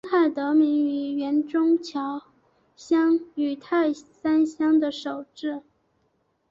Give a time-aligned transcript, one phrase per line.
[0.03, 2.23] 中泰得名于原中桥
[2.75, 5.61] 乡与泰山乡的首字。